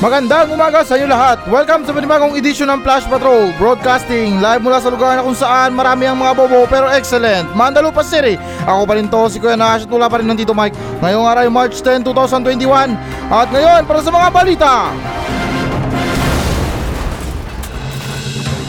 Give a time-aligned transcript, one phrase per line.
[0.00, 1.44] Magandang umaga sa inyo lahat.
[1.44, 5.76] Welcome sa panibagong edisyon ng Flash Patrol Broadcasting live mula sa lugar na kung saan
[5.76, 7.52] marami ang mga bobo pero excellent.
[7.52, 8.40] Mandalupa City.
[8.64, 10.72] Ako pa rin to, si Kuya Nash at wala pa rin nandito Mike.
[11.04, 12.96] Ngayong araw March 10, 2021.
[13.28, 14.72] At ngayon, para sa mga balita.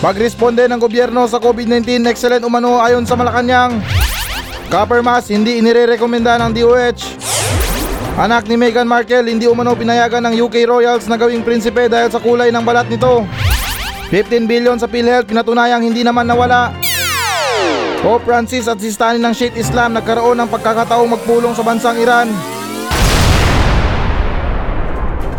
[0.04, 3.80] Pagresponde ng gobyerno sa COVID-19, excellent umano ayon sa Malacanang.
[4.68, 7.31] Copper mask hindi inirerekomenda ng DOH.
[8.20, 12.20] Anak ni Meghan Markle hindi umano pinayagan ng UK Royals na gawing prinsipe dahil sa
[12.20, 13.24] kulay ng balat nito.
[14.12, 16.76] 15 billion sa PhilHealth pinatunayang hindi naman nawala.
[18.04, 22.28] Pope Francis at si Stanley ng Sheikh Islam nagkaroon ng pagkakataong magpulong sa bansang Iran.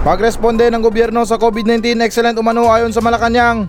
[0.03, 3.69] Pagresponde ng gobyerno sa COVID-19, excellent umano ayon sa Malacanang.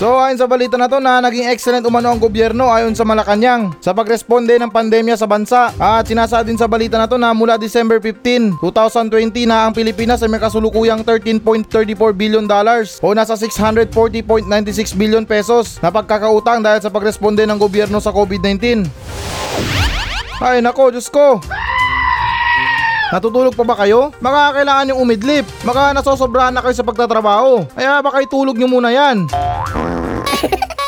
[0.00, 3.76] So ayon sa balita na to na naging excellent umano ang gobyerno ayon sa Malacanang
[3.84, 5.76] sa pagresponde ng pandemya sa bansa.
[5.76, 10.24] At sinasa din sa balita na to na mula December 15, 2020 na ang Pilipinas
[10.24, 11.68] ay may kasulukuyang 13.34
[12.16, 13.92] billion dollars o nasa 640.96
[14.96, 18.88] billion pesos na pagkakautang dahil sa pagresponde ng gobyerno sa COVID-19.
[20.40, 21.44] Ay nako, Diyos ko!
[23.10, 24.14] Natutulog pa ba kayo?
[24.22, 25.42] Baka kailangan yung umidlip.
[25.66, 27.66] Baka nasosobrahan na kayo sa pagtatrabaho.
[27.74, 29.26] Kaya baka itulog nyo muna yan.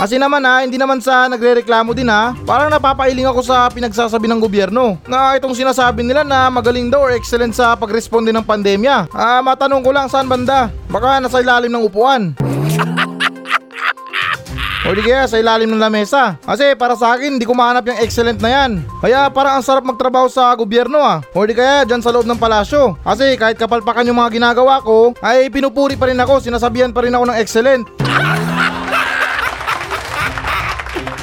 [0.02, 2.34] Kasi naman ha, hindi naman sa nagre-reklamo din ha.
[2.42, 4.98] Parang napapailing ako sa pinagsasabi ng gobyerno.
[5.06, 9.06] Na itong sinasabi nila na magaling daw or excellent sa pagresponde ng pandemya.
[9.14, 10.74] Ah, matanong ko lang saan banda?
[10.90, 12.34] Baka nasa ilalim ng upuan.
[14.82, 16.34] O di kaya sa ilalim ng lamesa.
[16.42, 18.82] Kasi para sa akin, hindi ko mahanap yung excellent na yan.
[18.98, 21.22] Kaya parang ang sarap magtrabaho sa gobyerno ah.
[21.38, 22.98] O di kaya dyan sa loob ng palasyo.
[23.06, 27.14] Kasi kahit kapalpakan yung mga ginagawa ko, ay pinupuri pa rin ako, sinasabihan pa rin
[27.14, 27.86] ako ng excellent.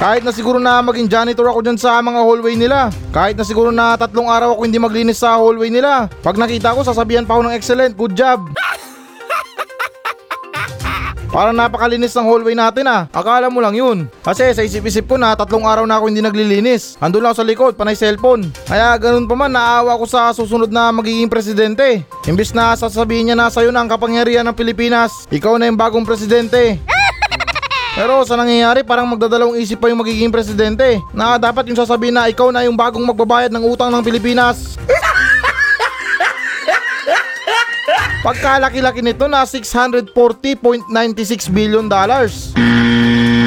[0.00, 2.88] Kahit na siguro na maging janitor ako dyan sa mga hallway nila.
[3.12, 6.08] Kahit na siguro na tatlong araw ako hindi maglinis sa hallway nila.
[6.24, 8.40] Pag nakita ko, sasabihan pa ako ng excellent, good job.
[11.36, 13.12] Parang napakalinis ng hallway natin ah.
[13.12, 14.08] Akala mo lang yun.
[14.24, 16.96] Kasi sa isip-isip ko na tatlong araw na ako hindi naglilinis.
[16.96, 18.48] Andun lang ako sa likod, panay cellphone.
[18.64, 22.08] Kaya ganun pa man, naawa ko sa susunod na magiging presidente.
[22.24, 26.08] Imbis na sasabihin niya na sa'yo na ang kapangyarihan ng Pilipinas, ikaw na yung bagong
[26.08, 26.80] presidente.
[27.94, 32.30] Pero sa nangyayari parang magdadalawang isip pa yung magiging presidente na dapat yung sasabihin na
[32.30, 34.78] ikaw na yung bagong magbabayad ng utang ng Pilipinas.
[38.20, 40.12] Pagkalaki-laki nito na 640.96
[41.50, 42.52] billion dollars.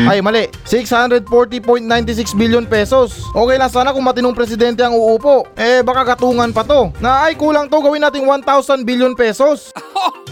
[0.04, 3.24] Ay mali, 640.96 billion pesos.
[3.32, 5.48] Okay lang sana kung matinong presidente ang uupo.
[5.56, 6.92] Eh baka katungan pa to.
[7.00, 9.72] Na ay kulang to gawin nating 1,000 billion pesos.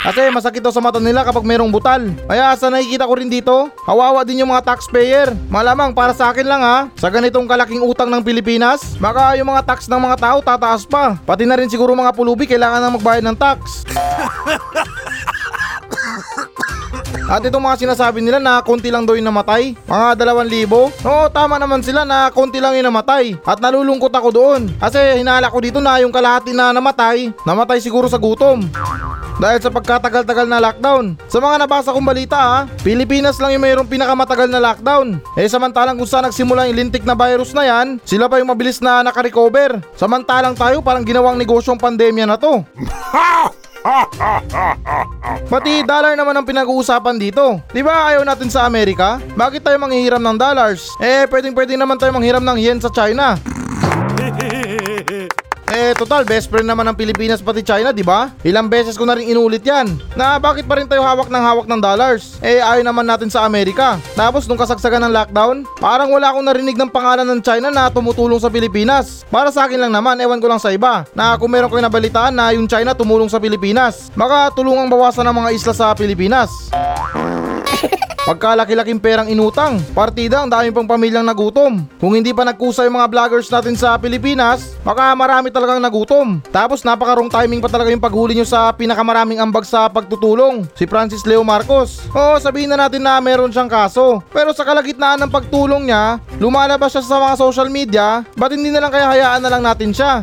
[0.00, 2.08] Kasi masakit daw sa mata nila kapag merong butal.
[2.24, 5.28] Kaya sa nakikita ko rin dito, hawawa din yung mga taxpayer.
[5.52, 9.60] Malamang para sa akin lang ha, sa ganitong kalaking utang ng Pilipinas, baka yung mga
[9.68, 11.20] tax ng mga tao tataas pa.
[11.20, 13.84] Pati na rin siguro mga pulubi kailangan na magbayad ng tax.
[17.30, 20.90] At itong mga sinasabi nila na konti lang daw yung namatay, mga dalawang libo.
[21.06, 23.38] Oo, tama naman sila na konti lang yung namatay.
[23.46, 24.66] At nalulungkot ako doon.
[24.82, 28.66] Kasi hinala ko dito na yung kalahati na namatay, namatay siguro sa gutom.
[29.40, 31.16] Dahil sa pagkatagal-tagal na lockdown.
[31.24, 35.16] Sa mga nabasa kong balita ha, Pilipinas lang yung mayroong pinakamatagal na lockdown.
[35.32, 38.84] Eh samantalang kung saan nagsimula yung lintik na virus na yan, sila pa yung mabilis
[38.84, 39.80] na nakarecover.
[39.96, 42.60] Samantalang tayo parang ginawang negosyong pandemya na to.
[45.48, 47.64] Pati dollar naman ang pinag-uusapan dito.
[47.72, 49.16] Di ba ayaw natin sa Amerika?
[49.40, 50.92] Bakit tayo manghihiram ng dollars?
[51.00, 53.40] Eh, pwedeng pwedeng naman tayo manghiram ng yen sa China.
[55.70, 58.34] Eh, total, best friend naman ng Pilipinas pati China, di ba?
[58.42, 59.86] Ilang beses ko na rin inulit yan.
[60.18, 62.42] Na bakit pa rin tayo hawak ng hawak ng dollars?
[62.42, 64.02] Eh, ayaw naman natin sa Amerika.
[64.18, 68.42] Tapos, nung kasagsagan ng lockdown, parang wala akong narinig ng pangalan ng China na tumutulong
[68.42, 69.22] sa Pilipinas.
[69.30, 72.34] Para sa akin lang naman, ewan ko lang sa iba, na kung meron kayo nabalitaan
[72.34, 76.50] na yung China tumulong sa Pilipinas, baka tulungang bawasan ng mga isla sa Pilipinas.
[78.30, 81.82] Pagkalaki-laking perang inutang, partida ang dami pang pamilyang nagutom.
[81.98, 86.38] Kung hindi pa nagkusa yung mga vloggers natin sa Pilipinas, baka marami talagang nagutom.
[86.54, 91.26] Tapos napakarong timing pa talaga yung paghuli nyo sa pinakamaraming ambag sa pagtutulong, si Francis
[91.26, 92.06] Leo Marcos.
[92.14, 94.22] Oo, sabihin na natin na meron siyang kaso.
[94.30, 98.78] Pero sa kalagitnaan ng pagtulong niya, lumalabas siya sa mga social media, ba't hindi na
[98.78, 100.22] lang kaya hayaan na lang natin siya?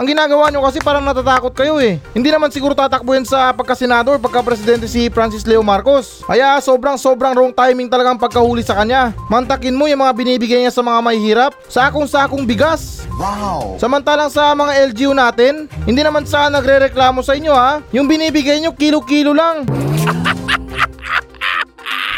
[0.00, 2.00] Ang ginagawa nyo kasi parang natatakot kayo eh.
[2.16, 6.24] Hindi naman siguro tatakbo yan sa pagkasenador pagka-presidente si Francis Leo Marcos.
[6.24, 9.12] Kaya sobrang sobrang wrong timing talaga ang pagkahuli sa kanya.
[9.28, 11.52] Mantakin mo yung mga binibigay niya sa mga mahihirap.
[11.68, 13.04] Sakong-sakong bigas.
[13.20, 13.76] Wow!
[13.76, 17.84] Samantalang sa mga LGU natin, hindi naman sa nagre-reklamo sa inyo ha.
[17.92, 19.68] Yung binibigay nyo kilo-kilo lang.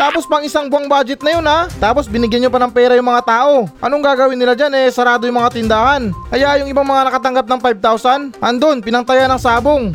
[0.02, 1.70] Tapos pang isang buwang budget na yun ha.
[1.78, 3.70] Tapos binigyan nyo pa ng pera yung mga tao.
[3.78, 6.10] Anong gagawin nila dyan eh sarado yung mga tindahan.
[6.26, 7.60] Kaya yung ibang mga nakatanggap ng
[8.34, 9.94] 5,000, andun pinantaya ng sabong.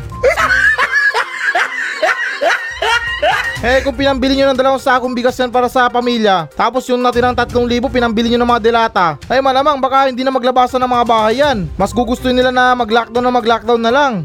[3.58, 7.34] Eh kung pinambili nyo ng dalawang sakong bigas yan para sa pamilya, tapos yung natirang
[7.34, 11.42] 3,000 pinambili nyo ng mga delata, ay malamang baka hindi na maglabasan ng mga bahay
[11.42, 11.66] yan.
[11.74, 14.22] Mas gugustuhin nila na mag-lockdown na mag-lockdown na lang.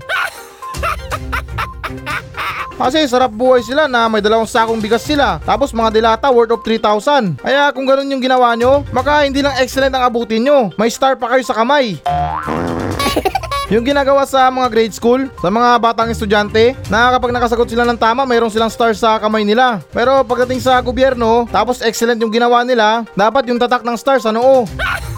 [2.83, 5.39] Kasi sarap buhay sila na may dalawang sakong bigas sila.
[5.47, 7.39] Tapos mga dilata worth of 3,000.
[7.39, 10.67] Kaya kung ganun yung ginawa nyo, baka hindi lang excellent ang abutin nyo.
[10.75, 11.95] May star pa kayo sa kamay.
[13.71, 17.97] Yung ginagawa sa mga grade school, sa mga batang estudyante, na kapag nakasagot sila ng
[17.97, 19.79] tama, mayroon silang star sa kamay nila.
[19.89, 24.35] Pero pagdating sa gobyerno, tapos excellent yung ginawa nila, dapat yung tatak ng star sa
[24.35, 24.67] noo.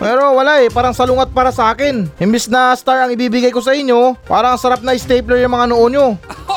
[0.00, 2.08] Pero wala eh, parang salungat para sa akin.
[2.16, 5.86] Imbis na star ang ibibigay ko sa inyo, parang sarap na stapler yung mga noo
[5.92, 6.06] nyo.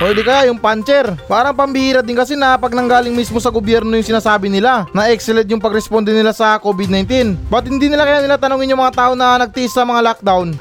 [0.00, 1.12] O di kaya yung puncher.
[1.28, 5.44] Parang pambihira din kasi na pag nanggaling mismo sa gobyerno yung sinasabi nila na excellent
[5.52, 7.36] yung pagresponde nila sa COVID-19.
[7.52, 10.56] Ba't hindi nila kaya nila tanongin yung mga tao na nagtiis sa mga lockdown?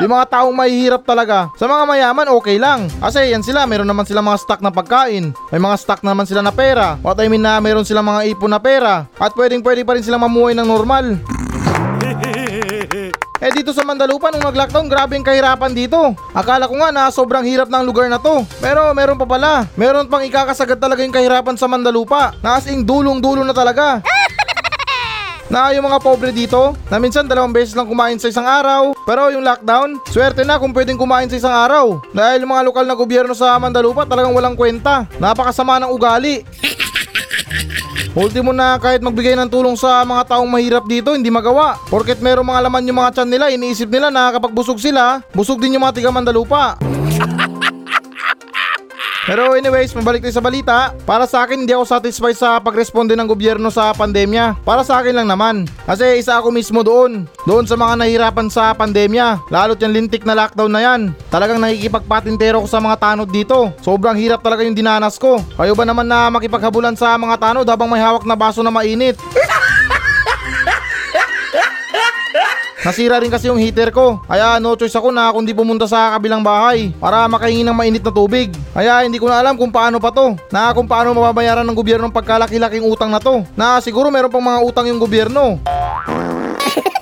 [0.00, 1.52] Yung mga taong mahihirap talaga.
[1.60, 2.88] Sa mga mayaman, okay lang.
[3.04, 5.36] Kasi yan sila, meron naman sila mga stock na pagkain.
[5.52, 6.96] May mga stock naman sila na pera.
[7.04, 9.04] What I mean na meron silang mga ipon na pera.
[9.20, 11.20] At pwedeng pwede pa rin sila mamuhay ng normal.
[13.40, 16.12] Eh dito sa Mandalupa nung nag-lockdown, grabe yung kahirapan dito.
[16.36, 18.44] Akala ko nga na sobrang hirap ng lugar na to.
[18.60, 19.64] Pero meron pa pala.
[19.80, 22.36] Meron pang ikakasagad talaga yung kahirapan sa Mandalupa.
[22.44, 24.04] Na as in dulong-dulo na talaga.
[25.50, 28.94] Na yung mga pobre dito, na minsan dalawang beses lang kumain sa isang araw.
[29.02, 31.98] Pero yung lockdown, swerte na kung pwedeng kumain sa isang araw.
[32.14, 35.10] Dahil yung mga lokal na gobyerno sa Mandalupa talagang walang kwenta.
[35.18, 36.46] Napakasama ng ugali.
[38.14, 41.74] Ultimo na kahit magbigay ng tulong sa mga taong mahirap dito, hindi magawa.
[41.90, 45.58] Porket merong mga laman yung mga tiyan nila, iniisip nila na kapag busog sila, busog
[45.58, 46.78] din yung mga tiga Mandalupa.
[49.30, 50.90] Pero anyways, mabalik tayo sa balita.
[51.06, 54.58] Para sa akin, hindi ako satisfied sa pagresponde ng gobyerno sa pandemya.
[54.66, 55.70] Para sa akin lang naman.
[55.86, 57.30] Kasi isa ako mismo doon.
[57.46, 59.46] Doon sa mga nahirapan sa pandemya.
[59.46, 61.14] Lalo't yung lintik na lockdown na yan.
[61.30, 63.70] Talagang nakikipagpatintero ko sa mga tanod dito.
[63.86, 65.38] Sobrang hirap talaga yung dinanas ko.
[65.54, 69.14] Kayo ba naman na makipaghabulan sa mga tanod habang may hawak na baso na mainit?
[72.80, 74.24] Nasira rin kasi yung heater ko.
[74.24, 78.08] Kaya no choice ako na kundi pumunta sa kabilang bahay para makahingi ng mainit na
[78.08, 78.48] tubig.
[78.72, 80.32] Kaya hindi ko na alam kung paano pa to.
[80.48, 83.44] Na kung paano mababayaran ng gobyerno ang pagkalaki-laking utang na to.
[83.52, 85.60] Na siguro meron pang mga utang yung gobyerno.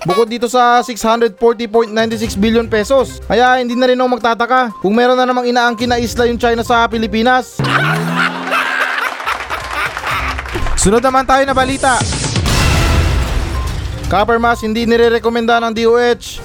[0.03, 3.23] Bukod dito sa 640.96 billion pesos.
[3.31, 6.67] Kaya hindi na rin ako magtataka kung meron na namang inaangkin na isla yung China
[6.67, 7.55] sa Pilipinas.
[10.75, 12.03] Sunod naman tayo na balita.
[14.09, 16.41] Copper mask hindi nire-rekomenda ng DOH.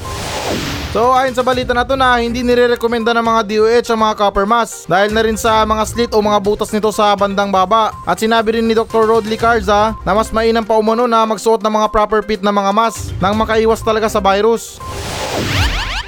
[0.92, 4.44] So ayon sa balita na to na hindi nire-rekomenda ng mga DOH ang mga copper
[4.44, 7.96] mask dahil na rin sa mga slit o mga butas nito sa bandang baba.
[8.04, 9.08] At sinabi rin ni Dr.
[9.08, 12.76] Rodley Carza na mas mainam pa umano na magsuot ng mga proper fit na mga
[12.76, 14.76] mask nang makaiwas talaga sa virus.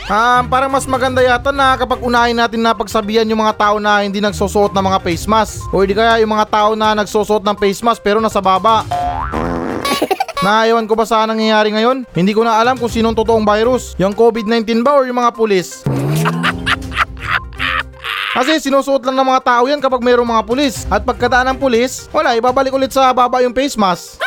[0.06, 4.04] Um, parang mas maganda yata na kapag unahin natin na pagsabihan yung mga tao na
[4.04, 7.58] hindi nagsusuot ng mga face mask o di kaya yung mga tao na nagsusuot ng
[7.58, 9.05] face mask pero nasa baba.
[10.44, 12.04] Naayawan ko ba sa nangyayari ngayon?
[12.12, 13.96] Hindi ko na alam kung sinong totoong virus.
[13.96, 15.80] Yung COVID-19 ba or yung mga pulis?
[18.36, 20.84] Kasi sinusuot lang ng mga tao yan kapag mayroong mga pulis.
[20.92, 24.20] At pagkadaan ng pulis, wala, ibabalik ulit sa baba yung face mask.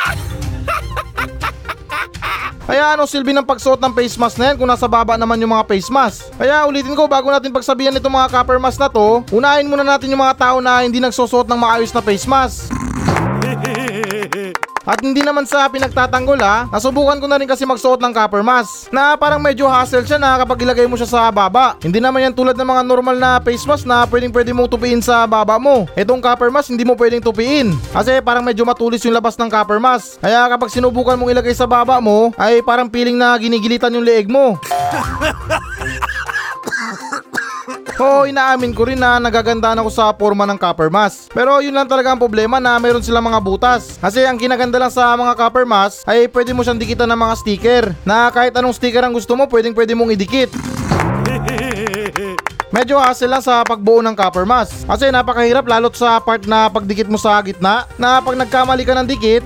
[2.68, 5.52] Kaya ano silbi ng pagsuot ng face mask na yan kung nasa baba naman yung
[5.52, 6.32] mga face mask?
[6.40, 10.08] Kaya ulitin ko bago natin pagsabihan itong mga copper mask na to, unahin muna natin
[10.08, 12.72] yung mga tao na hindi nagsusuot ng maayos na face mask.
[14.88, 18.88] At hindi naman sa pinagtatanggol ha, nasubukan ko na rin kasi magsuot ng copper mask
[18.88, 21.76] na parang medyo hassle siya na kapag ilagay mo siya sa baba.
[21.84, 25.04] Hindi naman yan tulad ng mga normal na face mask na pwedeng pwede mong tupiin
[25.04, 25.84] sa baba mo.
[25.92, 29.76] Itong copper mask hindi mo pwedeng tupiin kasi parang medyo matulis yung labas ng copper
[29.76, 30.24] mask.
[30.24, 34.24] Kaya kapag sinubukan mong ilagay sa baba mo ay parang feeling na ginigilitan yung leeg
[34.32, 34.56] mo.
[37.98, 41.34] Oo, inaamin ko rin na nagagandaan ako sa forma ng copper mask.
[41.34, 43.98] Pero yun lang talaga ang problema na mayroon silang mga butas.
[43.98, 47.34] Kasi ang kinaganda lang sa mga copper mask ay pwede mo siyang dikitan ng mga
[47.42, 47.84] sticker.
[48.06, 50.46] Na kahit anong sticker ang gusto mo, pwedeng pwede mong idikit.
[52.78, 54.86] Medyo hassle lang sa pagbuo ng copper mask.
[54.86, 59.10] Kasi napakahirap lalot sa part na pagdikit mo sa gitna na pag nagkamali ka ng
[59.10, 59.42] dikit,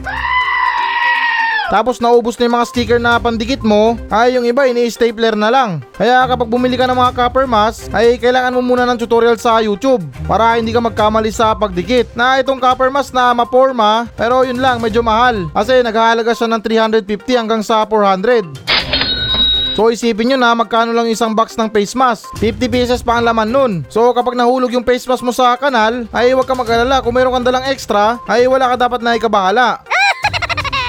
[1.72, 5.80] tapos naubos na yung mga sticker na pandikit mo, ay yung iba ini-stapler na lang.
[5.96, 9.56] Kaya kapag bumili ka ng mga copper mask, ay kailangan mo muna ng tutorial sa
[9.64, 12.12] YouTube para hindi ka magkamali sa pagdikit.
[12.12, 15.48] Na itong copper mask na maporma, pero yun lang medyo mahal.
[15.56, 18.68] Kasi naghahalaga siya ng 350 hanggang sa 400.
[19.72, 22.28] So isipin nyo na magkano lang isang box ng face mask.
[22.36, 23.72] 50 pieces pa ang laman nun.
[23.88, 27.00] So kapag nahulog yung face mask mo sa kanal, ay huwag ka mag-alala.
[27.00, 29.80] Kung meron kang dalang extra, ay wala ka dapat na ikabahala.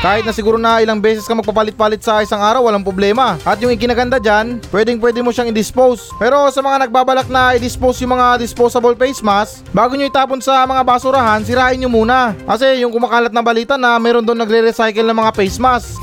[0.04, 3.40] Kahit na siguro na ilang beses ka magpapalit-palit sa isang araw, walang problema.
[3.48, 6.12] At yung ikinaganda dyan, pwedeng pwede mo siyang i-dispose.
[6.20, 10.68] Pero sa mga nagbabalak na i-dispose yung mga disposable face mask, bago nyo itapon sa
[10.68, 12.36] mga basurahan, sirain nyo muna.
[12.44, 15.96] Kasi yung kumakalat na balita na meron doon nagre-recycle ng mga face mask.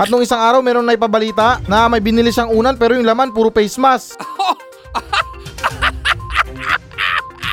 [0.00, 3.36] At nung isang araw meron na ipabalita na may binili siyang unan pero yung laman
[3.36, 4.16] puro face mask.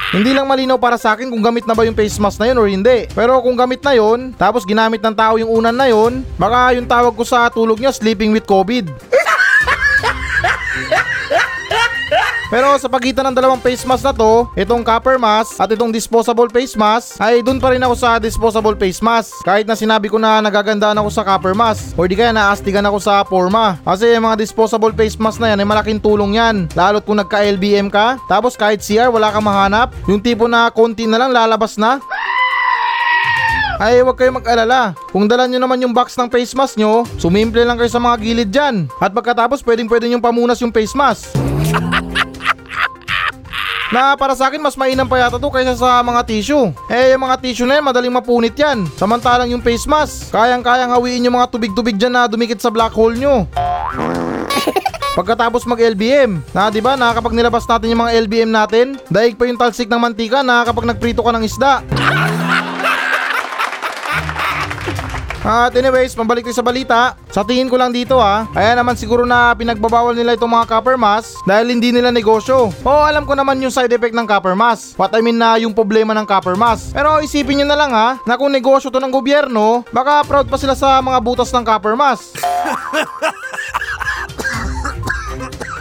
[0.08, 2.56] Hindi lang malinaw para sa akin kung gamit na ba yung face mask na yun
[2.56, 3.12] or hindi.
[3.12, 6.88] Pero kung gamit na yun, tapos ginamit ng tao yung unan na yun, baka yung
[6.88, 8.88] tawag ko sa tulog niya sleeping with COVID.
[12.48, 16.48] Pero sa pagitan ng dalawang face mask na to, itong copper mask at itong disposable
[16.48, 19.44] face mask, ay dun pa rin ako sa disposable face mask.
[19.44, 23.04] Kahit na sinabi ko na nagagandaan ako sa copper mask, o di kaya naastigan ako
[23.04, 23.76] sa forma.
[23.84, 26.72] Kasi yung mga disposable face mask na yan ay malaking tulong yan.
[26.72, 31.20] Lalo't kung nagka-LBM ka, tapos kahit CR wala kang mahanap, yung tipo na konti na
[31.20, 32.00] lang lalabas na.
[33.78, 34.96] Ay huwag kayong mag-alala.
[35.12, 38.16] Kung dala nyo naman yung box ng face mask nyo, sumimple lang kayo sa mga
[38.24, 38.76] gilid dyan.
[39.04, 41.36] At pagkatapos pwedeng pwede yung pamunas yung face mask.
[43.88, 46.76] Na para sa akin mas mainam pa yata to kaysa sa mga tissue.
[46.92, 48.84] Eh yung mga tissue na yan madaling mapunit yan.
[49.00, 53.16] Samantalang yung face mask, kayang-kayang hawiin yung mga tubig-tubig dyan na dumikit sa black hole
[53.16, 53.48] nyo.
[55.18, 59.34] Pagkatapos mag LBM, na 'di ba na kapag nilabas natin yung mga LBM natin, daig
[59.34, 61.82] pa yung talsik ng mantika na kapag nagprito ka ng isda.
[65.48, 67.16] At anyways, pambalik tayo sa balita.
[67.32, 71.00] Sa tingin ko lang dito ha, kaya naman siguro na pinagbabawal nila itong mga copper
[71.00, 72.68] mask dahil hindi nila negosyo.
[72.84, 75.00] Oo, alam ko naman yung side effect ng copper mask.
[75.00, 76.92] What I mean na yung problema ng copper mask.
[76.92, 80.60] Pero isipin nyo na lang ha, na kung negosyo to ng gobyerno, baka proud pa
[80.60, 82.44] sila sa mga butas ng copper mask.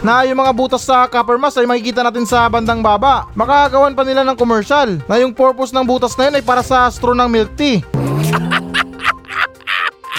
[0.06, 3.26] na yung mga butas sa copper mask ay makikita natin sa bandang baba.
[3.34, 6.86] Makagawan pa nila ng commercial na yung purpose ng butas na yun ay para sa
[6.86, 7.82] straw ng milk tea.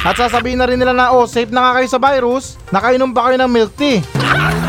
[0.05, 3.29] At sasabihin na rin nila na oh safe na nga kayo sa virus, nakainom pa
[3.29, 4.03] kayo ng milk tea.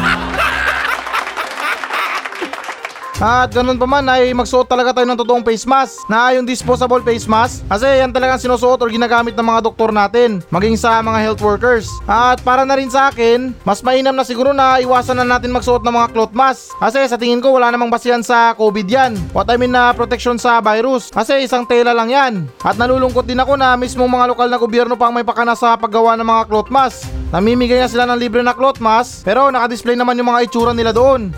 [3.18, 7.02] At ganun pa man ay magsuot talaga tayo ng totoong face mask na yung disposable
[7.02, 11.26] face mask kasi yan talagang sinusuot or ginagamit ng mga doktor natin maging sa mga
[11.26, 11.90] health workers.
[12.06, 15.82] At para na rin sa akin, mas mainam na siguro na iwasan na natin magsuot
[15.82, 19.18] ng mga cloth mask kasi sa tingin ko wala namang basihan sa COVID yan.
[19.34, 22.46] What I mean na protection sa virus kasi isang tela lang yan.
[22.62, 25.74] At nalulungkot din ako na mismo mga lokal na gobyerno pa ang may pakana sa
[25.74, 27.10] paggawa ng mga cloth mask.
[27.34, 30.94] Namimigay nga sila ng libre na cloth mask pero nakadisplay naman yung mga itsura nila
[30.94, 31.34] doon.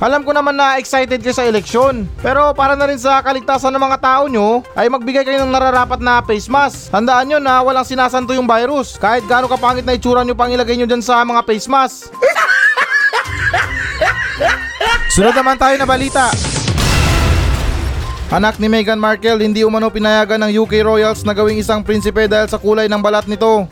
[0.00, 2.08] Alam ko naman na excited kayo sa eleksyon.
[2.24, 6.00] Pero para na rin sa kaligtasan ng mga tao nyo, ay magbigay kayo ng nararapat
[6.00, 6.88] na face mask.
[6.88, 8.96] Tandaan nyo na walang sinasanto yung virus.
[8.96, 12.16] Kahit gaano kapangit na itsura nyo pang ilagay nyo dyan sa mga face mask.
[15.20, 16.32] Sunod naman tayo na balita.
[18.32, 22.48] Anak ni Meghan Markle hindi umano pinayagan ng UK Royals na gawing isang prinsipe dahil
[22.48, 23.68] sa kulay ng balat nito.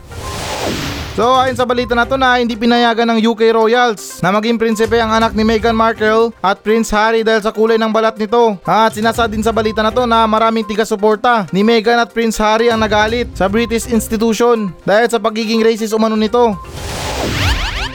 [1.19, 4.95] So ayon sa balita na to na hindi pinayagan ng UK Royals na maging prinsipe
[5.03, 8.55] ang anak ni Meghan Markle at Prince Harry dahil sa kulay ng balat nito.
[8.63, 12.71] At sinasa din sa balita na to na maraming tiga-suporta ni Meghan at Prince Harry
[12.71, 16.55] ang nagalit sa British institution dahil sa pagiging racist umano nito.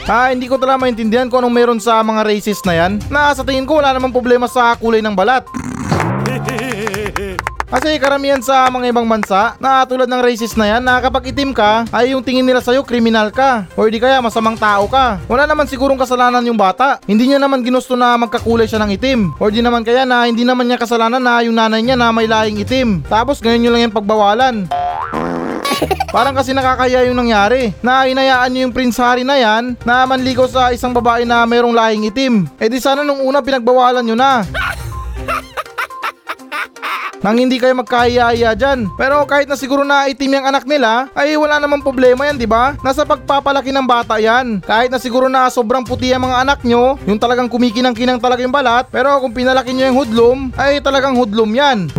[0.05, 3.01] Ah, hindi ko talaga maintindihan kung anong meron sa mga racist na yan.
[3.09, 5.49] Na sa tingin ko wala namang problema sa kulay ng balat.
[7.65, 11.49] Kasi karamihan sa mga ibang bansa na tulad ng racist na yan na kapag itim
[11.49, 15.17] ka ay yung tingin nila sa'yo kriminal ka o di kaya masamang tao ka.
[15.25, 17.01] Wala naman sigurong kasalanan yung bata.
[17.09, 19.19] Hindi niya naman ginusto na magkakulay siya ng itim.
[19.41, 22.29] O di naman kaya na hindi naman niya kasalanan na yung nanay niya na may
[22.29, 23.01] lahing itim.
[23.09, 24.55] Tapos ganyan nyo lang yung pagbawalan.
[26.15, 30.47] Parang kasi nakakaya yung nangyari na inayaan niyo yung Prince Harry na yan na manligaw
[30.47, 32.47] sa isang babae na mayroong lahing itim.
[32.55, 34.47] Eh di sana nung una pinagbawalan nyo na.
[37.25, 38.85] Nang hindi kayo magkahiya dyan.
[38.93, 42.45] Pero kahit na siguro na itim yung anak nila, ay wala namang problema yan, di
[42.45, 42.77] ba?
[42.85, 44.61] Nasa pagpapalaki ng bata yan.
[44.61, 48.53] Kahit na siguro na sobrang puti ang mga anak nyo, yung talagang kumikinang-kinang talaga yung
[48.53, 51.89] balat, pero kung pinalaki nyo yung hudlom, ay talagang hudlom yan.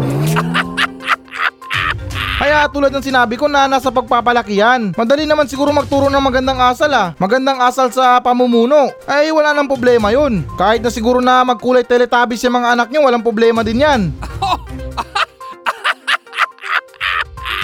[2.39, 4.95] Kaya tulad ng sinabi ko na nasa pagpapalaki yan.
[4.95, 7.19] Madali naman siguro magturo ng magandang asal ah.
[7.19, 8.95] Magandang asal sa pamumuno.
[9.11, 10.47] Ay wala nang problema yun.
[10.55, 14.15] Kahit na siguro na magkulay teletubbies yung mga anak nyo, walang problema din yan.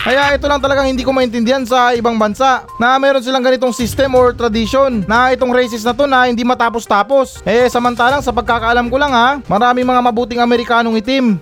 [0.02, 4.18] Kaya ito lang talagang hindi ko maintindihan sa ibang bansa na meron silang ganitong system
[4.18, 7.38] or tradition na itong racist na to na hindi matapos-tapos.
[7.47, 11.38] Eh samantalang sa pagkakaalam ko lang ha, maraming mga mabuting Amerikanong itim.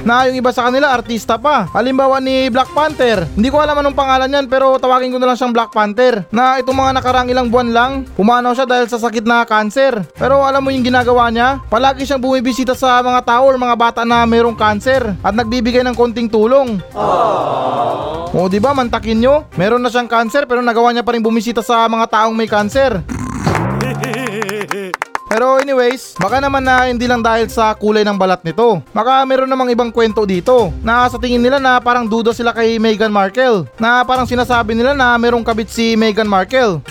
[0.00, 1.68] Na yung iba sa kanila artista pa.
[1.76, 3.28] Halimbawa ni Black Panther.
[3.36, 6.24] Hindi ko alam anong pangalan yan pero tawagin ko na lang siyang Black Panther.
[6.32, 10.00] Na itong mga nakarang ilang buwan lang, pumanaw siya dahil sa sakit na cancer.
[10.16, 11.60] Pero alam mo yung ginagawa niya?
[11.68, 15.96] Palagi siyang bumibisita sa mga tao or mga bata na mayroong cancer at nagbibigay ng
[15.96, 16.80] konting tulong.
[18.30, 19.44] O di ba mantakin nyo?
[19.58, 23.02] Meron na siyang cancer pero nagawa niya pa rin bumisita sa mga taong may cancer.
[25.30, 28.82] Pero anyways, baka naman na hindi lang dahil sa kulay ng balat nito.
[28.90, 32.82] Baka meron namang ibang kwento dito na sa tingin nila na parang duda sila kay
[32.82, 33.62] Meghan Markle.
[33.78, 36.82] Na parang sinasabi nila na merong kabit si Meghan Markle.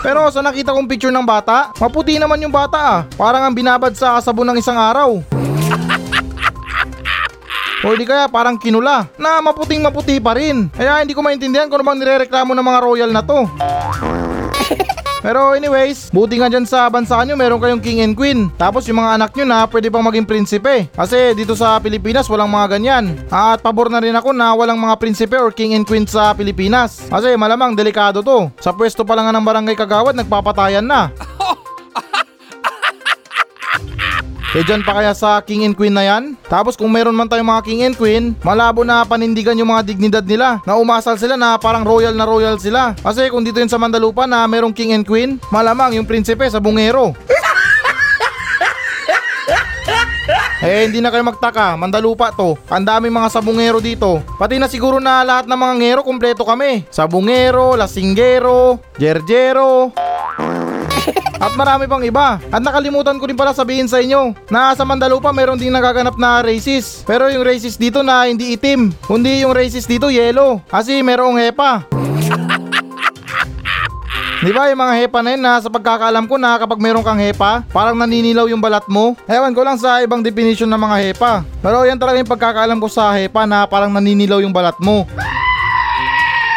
[0.00, 3.00] Pero sa nakita kong picture ng bata, maputi naman yung bata ah.
[3.12, 5.20] Parang ang binabad sa sabon ng isang araw.
[7.84, 10.72] O di kaya parang kinula na maputing maputi pa rin.
[10.72, 13.44] Kaya hindi ko maintindihan kung ano bang nirereklamo ng mga royal na to.
[15.24, 18.52] Pero anyways, buti nga dyan sa bansa nyo meron kayong king and queen.
[18.60, 20.92] Tapos yung mga anak nyo na pwede pang maging prinsipe.
[20.92, 23.16] Kasi dito sa Pilipinas walang mga ganyan.
[23.32, 27.08] At pabor na rin ako na walang mga prinsipe or king and queen sa Pilipinas.
[27.08, 28.52] Kasi malamang delikado to.
[28.60, 31.08] Sa pwesto pa lang ng barangay kagawad nagpapatayan na.
[34.54, 36.38] Eh dyan pa kaya sa King and Queen na yan?
[36.46, 40.22] Tapos kung meron man tayong mga King and Queen, malabo na panindigan yung mga dignidad
[40.22, 40.62] nila.
[40.62, 42.94] Na umasal sila na parang royal na royal sila.
[43.02, 46.62] Kasi kung dito yun sa Mandalupa na merong King and Queen, malamang yung prinsipe sa
[46.62, 47.18] bungero.
[50.64, 52.56] Eh hindi na kayo magtaka, Mandalupa to.
[52.72, 54.24] Ang daming mga sabungero dito.
[54.40, 56.88] Pati na siguro na lahat ng mga ngero kumpleto kami.
[56.88, 59.92] Sabungero, lasinggero, jerjero,
[61.44, 62.40] at marami pang iba.
[62.48, 66.40] At nakalimutan ko rin pala sabihin sa inyo na sa Mandalupa meron ding nagaganap na
[66.40, 67.04] racist.
[67.04, 70.60] Pero yung racist dito na hindi itim, kundi yung racist dito yellow.
[70.70, 71.84] Kasi merong hepa.
[74.44, 77.16] Di ba yung mga hepa na yun na sa pagkakaalam ko na kapag meron kang
[77.16, 79.16] hepa, parang naninilaw yung balat mo?
[79.24, 81.32] Ewan ko lang sa ibang definition ng mga hepa.
[81.64, 85.08] Pero yan talaga yung pagkakaalam ko sa hepa na parang naninilaw yung balat mo.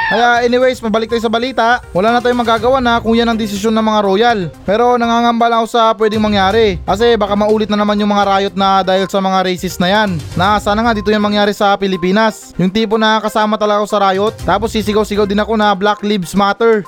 [0.08, 1.84] Kaya anyways, mabalik tayo sa balita.
[1.92, 4.40] Wala na tayong magagawa na kung yan ang desisyon ng mga royal.
[4.64, 6.80] Pero nangangamba lang ako sa pwedeng mangyari.
[6.88, 10.16] Kasi baka maulit na naman yung mga riot na dahil sa mga racist na yan.
[10.40, 12.56] Na sana nga dito yan mangyari sa Pilipinas.
[12.56, 14.34] Yung tipo na kasama talaga ako sa riot.
[14.48, 16.88] Tapos sisigaw-sigaw din ako na Black Lives Matter.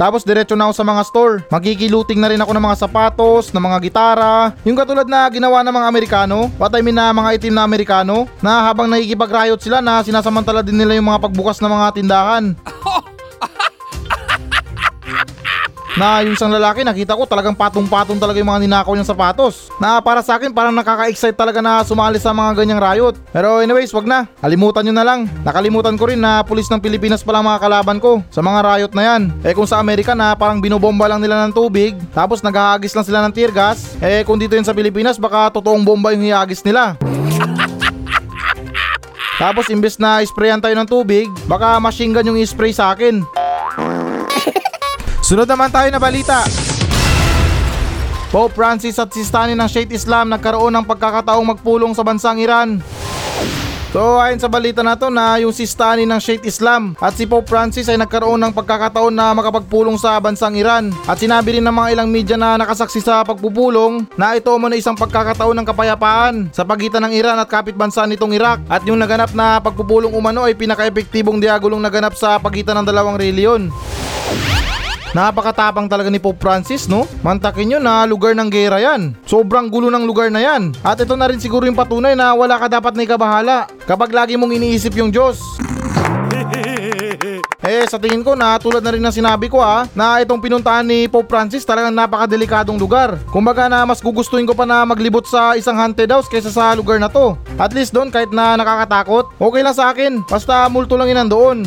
[0.00, 1.34] Tapos diretso na ako sa mga store.
[1.52, 4.56] Magkikiluting na rin ako ng mga sapatos, ng mga gitara.
[4.64, 8.24] Yung katulad na ginawa ng mga Amerikano, what I mean na mga itim na Amerikano,
[8.40, 12.56] na habang nakikipag-riot sila na sinasamantala din nila yung mga pagbukas ng mga tindahan.
[15.98, 19.66] Na yung isang lalaki nakita ko talagang patong-patong talaga yung mga ninakaw niyang sapatos.
[19.82, 23.14] Na para sa akin parang nakaka-excite talaga na sumali sa mga ganyang riot.
[23.34, 24.30] Pero anyways, wag na.
[24.38, 25.26] Kalimutan nyo na lang.
[25.42, 29.02] Nakalimutan ko rin na pulis ng Pilipinas pala mga kalaban ko sa mga riot na
[29.02, 29.22] yan.
[29.42, 33.26] Eh kung sa Amerika na parang binobomba lang nila ng tubig, tapos naghahagis lang sila
[33.26, 36.94] ng tear gas, eh kung dito yun sa Pilipinas baka totoong bomba yung hihagis nila.
[39.40, 43.24] Tapos imbes na sprayan tayo ng tubig, baka machine gun yung i-spray sa akin.
[45.30, 46.42] Sunod naman tayo na balita.
[48.34, 52.82] Pope Francis at Sistani ng Shiite Islam nagkaroon ng pagkakataong magpulong sa bansang Iran.
[53.94, 57.46] So ayon sa balita na to na yung Sistani ng Shiite Islam at si Pope
[57.46, 60.90] Francis ay nagkaroon ng pagkakataon na makapagpulong sa bansang Iran.
[61.06, 64.82] At sinabi rin ng mga ilang media na nakasaksi sa pagpupulong na ito mo na
[64.82, 68.66] isang pagkakataon ng kapayapaan sa pagitan ng Iran at kapitbansa nitong Iraq.
[68.66, 73.70] At yung naganap na pagpupulong umano ay pinaka-epektibong diagulong naganap sa pagitan ng dalawang reliyon.
[75.10, 77.02] Napakatapang talaga ni Pope Francis, no?
[77.26, 79.18] Mantakin nyo na lugar ng gera yan.
[79.26, 80.70] Sobrang gulo ng lugar na yan.
[80.86, 84.38] At ito na rin siguro yung patunay na wala ka dapat na ikabahala kapag lagi
[84.38, 85.42] mong iniisip yung Diyos.
[87.60, 90.80] Eh sa tingin ko na tulad na rin ng sinabi ko ah na itong pinuntahan
[90.80, 93.20] ni Pope Francis talagang napakadelikadong lugar.
[93.28, 96.96] Kumbaga na mas gugustuhin ko pa na maglibot sa isang haunted house kaysa sa lugar
[96.96, 97.36] na to.
[97.60, 100.24] At least doon kahit na nakakatakot, okay lang sa akin.
[100.24, 101.58] Basta multo lang yun nandoon.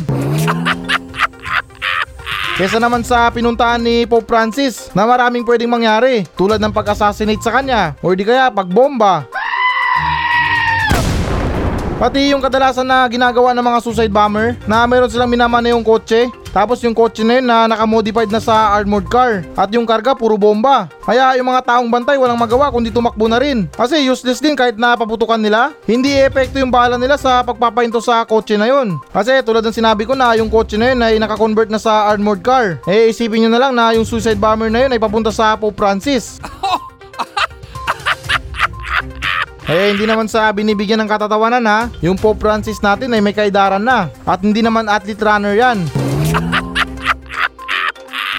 [2.54, 7.50] Kesa naman sa pinuntahan ni Pope Francis na maraming pwedeng mangyari tulad ng pag-assassinate sa
[7.50, 9.26] kanya o di kaya pagbomba.
[12.04, 16.28] Pati yung kadalasan na ginagawa ng mga suicide bomber na meron silang minamana yung kotse
[16.52, 20.36] tapos yung kotse na yun na nakamodified na sa armored car at yung karga puro
[20.36, 20.84] bomba.
[21.00, 23.72] Kaya yung mga taong bantay walang magawa kundi tumakbo na rin.
[23.72, 25.72] Kasi useless din kahit napaputukan nila.
[25.88, 29.00] Hindi epekto yung bala nila sa pagpapahinto sa kotse na yun.
[29.08, 32.44] Kasi tulad ng sinabi ko na yung kotse na yun ay nakakonvert na sa armored
[32.44, 32.84] car.
[32.84, 35.80] Eh isipin nyo na lang na yung suicide bomber na yun ay papunta sa Pope
[35.80, 36.36] Francis.
[39.64, 43.80] Eh hindi naman sa binibigyan ng katatawanan ha, yung Pope Francis natin ay may kaidaran
[43.80, 45.80] na at hindi naman athlete runner yan.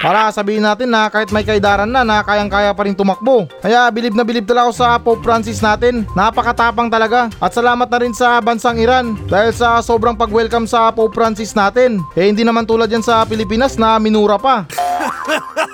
[0.05, 3.49] Para sabihin natin na kahit may kaidaran na na kayang-kaya pa rin tumakbo.
[3.57, 6.05] Kaya bilib na bilib talaga ako sa Pope Francis natin.
[6.13, 7.25] Napakatapang talaga.
[7.41, 12.05] At salamat na rin sa bansang Iran dahil sa sobrang pag-welcome sa Pope Francis natin.
[12.13, 14.69] Eh hindi naman tulad yan sa Pilipinas na minura pa.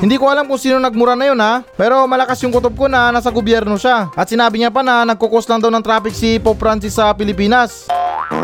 [0.00, 3.12] Hindi ko alam kung sino nagmura na yun ha, pero malakas yung kutob ko na
[3.12, 4.08] nasa gobyerno siya.
[4.16, 7.84] At sinabi niya pa na nagkukos lang daw ng traffic si Pope Francis sa Pilipinas.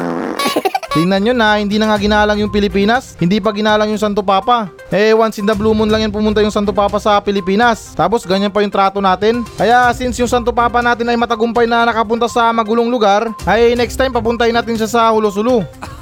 [0.97, 4.69] Tingnan nyo na, hindi na nga ginalang yung Pilipinas, hindi pa ginalang yung Santo Papa.
[4.93, 7.97] Eh, once in the blue moon lang yan pumunta yung Santo Papa sa Pilipinas.
[7.97, 9.41] Tapos ganyan pa yung trato natin.
[9.57, 13.97] Kaya since yung Santo Papa natin ay matagumpay na nakapunta sa magulong lugar, ay next
[13.97, 15.65] time papuntahin natin siya sa Hulosulu.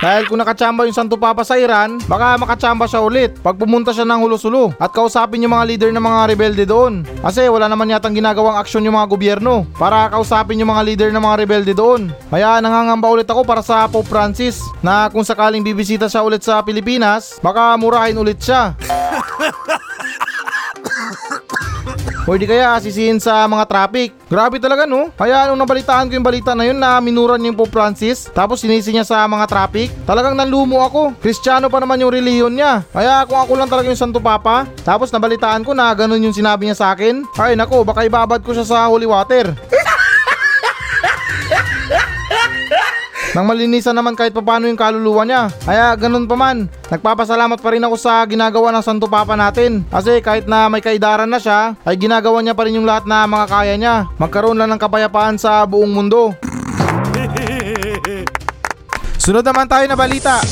[0.00, 4.08] Dahil kung nakachamba yung Santo Papa sa Iran, baka makachamba siya ulit pag pumunta siya
[4.08, 7.04] ng Hulusulu at kausapin yung mga leader ng mga rebelde doon.
[7.20, 11.20] Kasi wala naman yatang ginagawang aksyon yung mga gobyerno para kausapin yung mga leader ng
[11.20, 12.08] mga rebelde doon.
[12.32, 16.64] Kaya nangangamba ulit ako para sa Pope Francis na kung sakaling bibisita siya ulit sa
[16.64, 18.72] Pilipinas, baka murahin ulit siya.
[22.28, 24.12] O di kaya sisihin sa mga traffic.
[24.28, 25.08] Grabe talaga no.
[25.16, 28.60] Kaya nung nabalitaan ko yung balita na yun na minuran niya yung Pope Francis, tapos
[28.60, 31.16] sinisi niya sa mga traffic, talagang nanlumo ako.
[31.18, 32.86] Kristiyano pa naman yung reliyon niya.
[32.92, 36.68] Kaya kung ako lang talaga yung Santo Papa, tapos nabalitaan ko na ganun yung sinabi
[36.68, 39.50] niya sa akin, ay nako, baka ibabad ko siya sa holy water.
[43.30, 45.54] Nang malinisan naman kahit papano yung kaluluwa niya.
[45.62, 49.86] Kaya ganun pa man, nagpapasalamat pa rin ako sa ginagawa ng Santo Papa natin.
[49.86, 53.30] Kasi kahit na may kaidaran na siya, ay ginagawa niya pa rin yung lahat na
[53.30, 54.10] mga kaya niya.
[54.18, 56.34] Magkaroon lang ng kapayapaan sa buong mundo.
[59.22, 60.42] Sunod naman tayo na balita.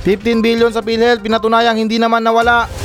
[0.00, 2.79] 15 billion sa PhilHealth pinatunayang hindi naman nawala.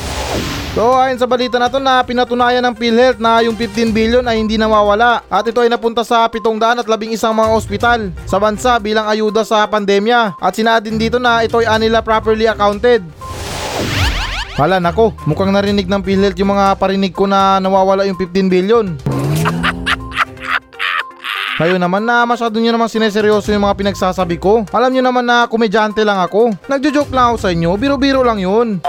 [0.75, 4.43] So ayon sa balita na to na pinatunayan ng PhilHealth na yung 15 billion ay
[4.43, 9.63] hindi nawawala at ito ay napunta sa 711 mga ospital sa bansa bilang ayuda sa
[9.71, 13.07] pandemya at sinaad din dito na ito ay anila properly accounted.
[14.59, 18.85] Hala nako, mukhang narinig ng PhilHealth yung mga parinig ko na nawawala yung 15 billion.
[21.55, 24.67] Kayo naman na masyado nyo naman sineseryoso yung mga pinagsasabi ko.
[24.75, 26.51] Alam nyo naman na komedyante lang ako.
[26.67, 28.83] Nagjo-joke lang ako sa inyo, biro-biro lang yun.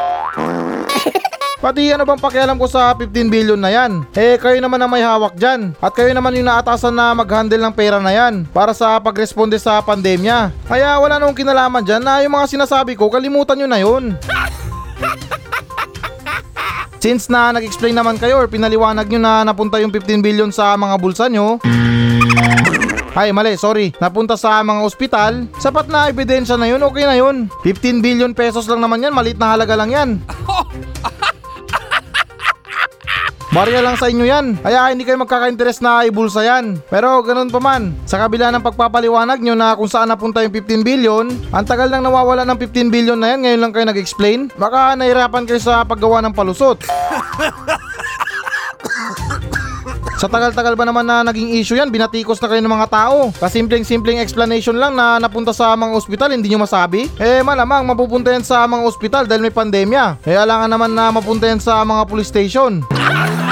[1.56, 4.04] Pati ano bang pakialam ko sa 15 billion na yan?
[4.12, 5.72] Eh kayo naman ang may hawak dyan.
[5.80, 9.80] At kayo naman yung naatasan na mag-handle ng pera na yan para sa pagresponde sa
[9.80, 10.52] pandemya.
[10.68, 14.04] Kaya wala nang kinalaman dyan na yung mga sinasabi ko kalimutan nyo na yun.
[17.00, 20.98] Since na nag-explain naman kayo or pinaliwanag nyo na napunta yung 15 billion sa mga
[21.00, 21.56] bulsa nyo,
[23.16, 23.96] ay, mali, sorry.
[23.96, 25.48] Napunta sa mga ospital.
[25.56, 27.48] Sapat na ebidensya na yun, okay na yun.
[27.64, 30.20] 15 billion pesos lang naman yan, maliit na halaga lang yan.
[33.56, 34.60] Barya lang sa inyo yan.
[34.60, 36.76] Kaya hindi kayo magkaka-interest na ibulsa yan.
[36.92, 40.84] Pero ganun pa man, sa kabila ng pagpapaliwanag nyo na kung saan napunta yung 15
[40.84, 41.24] billion,
[41.56, 45.48] ang tagal nang nawawala ng 15 billion na yan, ngayon lang kayo nag-explain, baka nahirapan
[45.48, 46.84] kayo sa paggawa ng palusot.
[50.16, 53.36] Sa tagal-tagal ba naman na naging issue yan, binatikos na kayo ng mga tao.
[53.36, 57.04] Kasimpleng-simpleng explanation lang na napunta sa mga ospital, hindi nyo masabi?
[57.20, 60.24] Eh malamang mapupunta yan sa mga ospital dahil may pandemya.
[60.24, 62.80] Eh alangan naman na mapunta yan sa mga police station.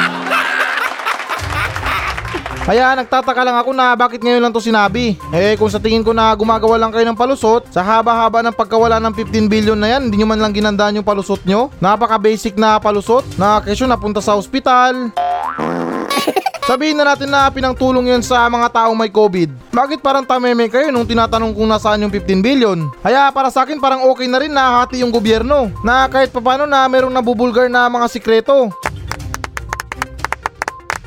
[2.65, 5.21] Kaya nagtataka lang ako na bakit ngayon lang to sinabi.
[5.37, 8.97] Eh kung sa tingin ko na gumagawa lang kayo ng palusot, sa haba-haba ng pagkawala
[9.05, 11.69] ng 15 billion na yan, hindi nyo man lang ginandaan yung palusot nyo.
[11.77, 15.13] Napaka basic na palusot, na kesyo napunta sa ospital.
[16.65, 19.53] Sabihin na natin na pinangtulong yun sa mga taong may COVID.
[19.69, 22.89] Bakit parang tameme kayo nung tinatanong kung nasaan yung 15 billion?
[23.05, 25.69] Kaya para sa akin parang okay na rin na hati yung gobyerno.
[25.85, 28.73] Na kahit papano na merong nabubulgar na mga sikreto.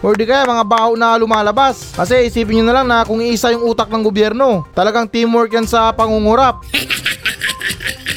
[0.05, 1.97] Or di kaya mga baho na lumalabas.
[1.97, 5.65] Kasi isipin nyo na lang na kung iisa yung utak ng gobyerno, talagang teamwork yan
[5.65, 6.61] sa pangungurap.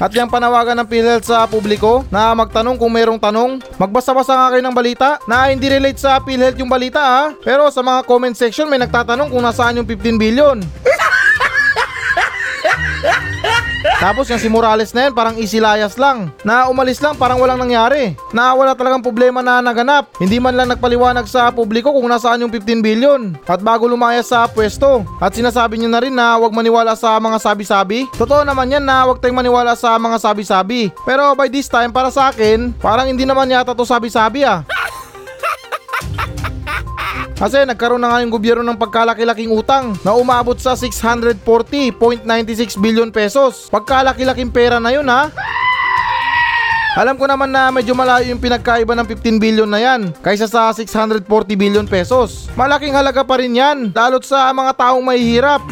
[0.00, 4.64] At yung panawagan ng PhilHealth sa publiko na magtanong kung mayroong tanong, magbasa-basa nga kayo
[4.64, 7.22] ng balita na hindi relate sa PhilHealth yung balita ha.
[7.44, 10.56] Pero sa mga comment section may nagtatanong kung nasaan yung 15 billion.
[14.00, 16.32] Tapos yung si Morales na yan parang easy layas lang.
[16.44, 18.16] Na umalis lang parang walang nangyari.
[18.32, 20.12] Na wala talagang problema na naganap.
[20.20, 23.20] Hindi man lang nagpaliwanag sa publiko kung nasaan yung 15 billion.
[23.48, 25.04] At bago lumayas sa pwesto.
[25.20, 28.08] At sinasabi niyo na rin na huwag maniwala sa mga sabi-sabi.
[28.16, 30.92] Totoo naman yan na huwag tayong maniwala sa mga sabi-sabi.
[31.04, 34.64] Pero by this time para sa akin, parang hindi naman yata to sabi-sabi ah.
[37.40, 41.40] Kasi nagkaroon na nga yung gobyerno ng pagkalaki-laking utang na umabot sa 640.96
[42.76, 43.72] billion pesos.
[43.72, 45.32] Pagkalaki-laking pera na yun ha.
[47.00, 50.68] Alam ko naman na medyo malayo yung pinagkaiba ng 15 billion na yan kaysa sa
[50.68, 51.24] 640
[51.56, 52.52] billion pesos.
[52.60, 55.64] Malaking halaga pa rin yan, lalo't sa mga taong may hirap.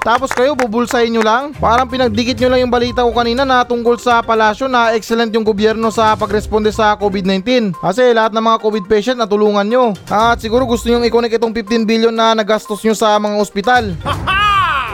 [0.00, 1.52] Tapos kayo bubulsahin nyo lang?
[1.60, 5.44] Parang pinagdikit nyo lang yung balita ko kanina na tungkol sa palasyo na excellent yung
[5.44, 7.76] gobyerno sa pagresponde sa COVID-19.
[7.76, 9.92] Kasi lahat ng mga COVID patient natulungan nyo.
[10.08, 13.92] At siguro gusto nyo i-connect itong 15 billion na nagastos nyo sa mga ospital.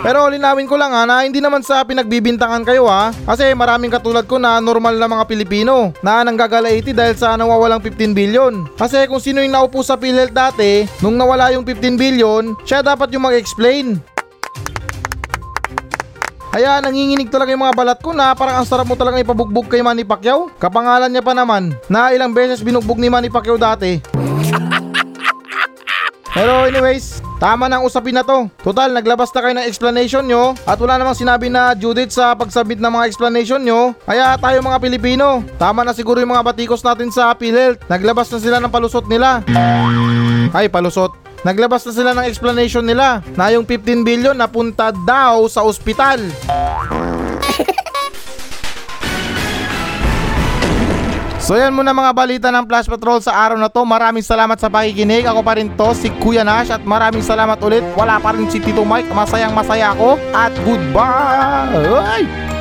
[0.02, 4.22] Pero linawin ko lang ha na hindi naman sa pinagbibintangan kayo ha Kasi maraming katulad
[4.28, 9.18] ko na normal na mga Pilipino Na nanggagalaiti dahil sa nawawalang 15 billion Kasi kung
[9.18, 14.15] sino yung naupo sa PhilHealth dati Nung nawala yung 15 billion Siya dapat yung mag-explain
[16.56, 19.84] kaya nanginginig talaga yung mga balat ko na parang ang sarap mo talaga ipabugbog kay
[19.84, 20.48] Manny Pacquiao.
[20.56, 24.00] Kapangalan niya pa naman na ilang beses binugbog ni Manny Pacquiao dati.
[26.32, 28.48] Pero anyways, tama na ang usapin na to.
[28.64, 32.80] Total, naglabas na kayo ng explanation nyo at wala namang sinabi na Judith sa pagsabit
[32.80, 33.92] ng mga explanation nyo.
[34.08, 37.84] Kaya tayo mga Pilipino, tama na siguro yung mga batikos natin sa PhilHealth.
[37.84, 39.44] Naglabas na sila ng palusot nila.
[40.56, 41.25] Ay, palusot.
[41.46, 46.18] Naglabas na sila ng explanation nila na yung 15 billion napunta daw sa ospital.
[51.46, 53.86] So yan muna mga balita ng Flash Patrol sa araw na to.
[53.86, 55.30] Maraming salamat sa pakikinig.
[55.30, 57.86] Ako pa rin to, si Kuya Nash at maraming salamat ulit.
[57.94, 59.14] Wala pa rin si Tito Mike.
[59.14, 62.55] Masayang masaya ako at goodbye!